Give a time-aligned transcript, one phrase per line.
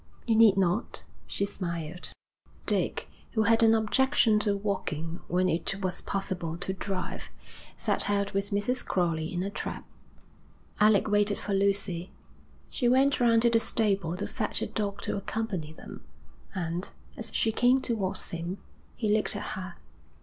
[0.25, 2.11] 'You need not,' she smiled.
[2.65, 7.29] Dick, who had an objection to walking when it was possible to drive,
[7.77, 8.83] set out with Mrs.
[8.83, 9.85] Crowley in a trap.
[10.79, 12.09] Alec waited for Lucy.
[12.67, 16.03] She went round to the stable to fetch a dog to accompany them,
[16.55, 18.57] and, as she came towards him,
[18.95, 19.75] he looked at her.